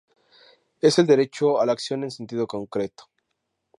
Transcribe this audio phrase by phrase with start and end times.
[0.81, 3.03] Es el derecho a la acción en sentido concreto.